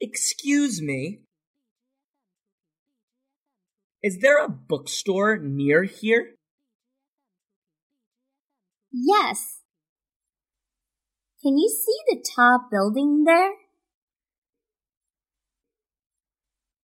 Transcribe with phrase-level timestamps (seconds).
[0.00, 1.20] Excuse me.
[4.02, 6.34] Is there a bookstore near here?
[8.92, 9.60] Yes.
[11.42, 13.52] Can you see the tall building there?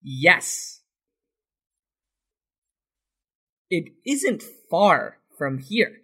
[0.01, 0.81] Yes.
[3.69, 6.01] It isn't far from here.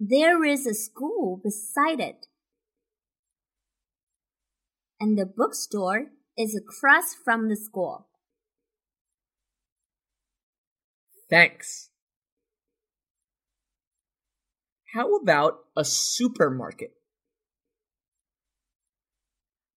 [0.00, 2.26] There is a school beside it.
[5.00, 8.08] And the bookstore is across from the school.
[11.28, 11.90] Thanks.
[14.94, 16.92] How about a supermarket?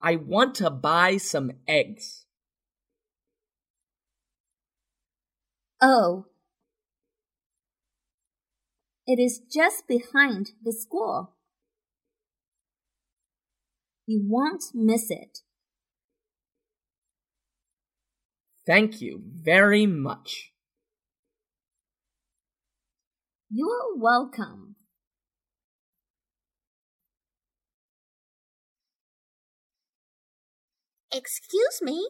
[0.01, 2.25] I want to buy some eggs.
[5.81, 6.25] Oh.
[9.07, 11.36] It is just behind the school.
[14.07, 15.39] You won't miss it.
[18.65, 20.53] Thank you very much.
[23.49, 24.75] You are welcome.
[31.13, 32.09] Excuse me?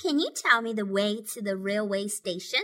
[0.00, 2.62] Can you tell me the way to the railway station?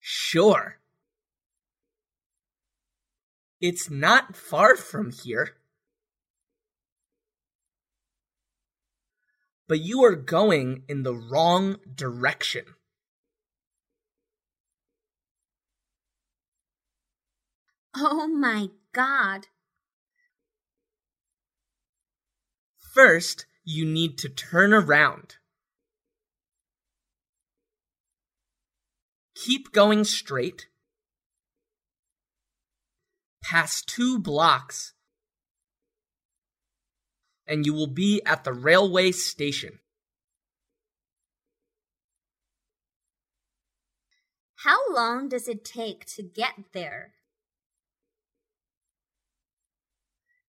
[0.00, 0.81] Sure.
[3.62, 5.50] It's not far from here.
[9.68, 12.64] But you are going in the wrong direction.
[17.94, 19.46] Oh my god.
[22.92, 25.36] First, you need to turn around.
[29.36, 30.66] Keep going straight.
[33.52, 34.94] Pass two blocks,
[37.46, 39.78] and you will be at the railway station.
[44.54, 47.12] How long does it take to get there?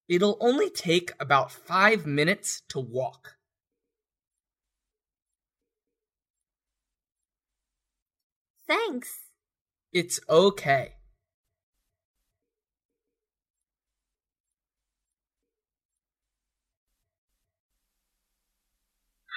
[0.08, 3.36] It'll only take about five minutes to walk.
[8.66, 9.24] Thanks.
[9.92, 10.93] It's okay.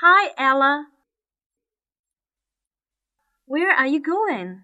[0.08, 0.86] Hi, Ella.
[3.44, 4.62] Where are you going?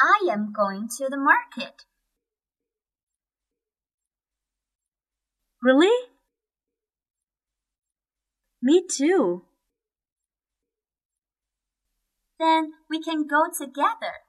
[0.00, 1.82] I am going to the market.
[5.60, 5.90] Really?
[8.62, 9.42] Me too.
[12.38, 14.22] Then we can go together.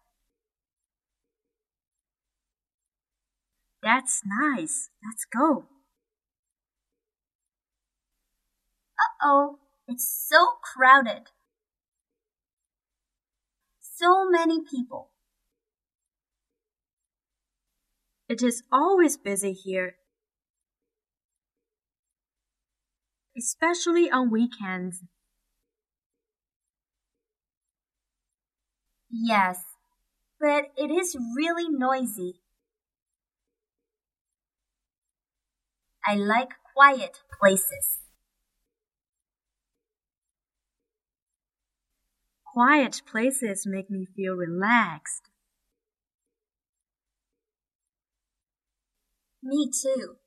[3.83, 4.89] That's nice.
[5.05, 5.67] Let's go.
[9.21, 11.31] Oh, it's so crowded.
[13.81, 15.09] So many people.
[18.29, 19.97] It is always busy here,
[23.35, 25.03] especially on weekends.
[29.11, 29.63] Yes,
[30.39, 32.41] but it is really noisy.
[36.05, 37.99] I like quiet places.
[42.53, 45.29] Quiet places make me feel relaxed.
[49.43, 50.17] Me too.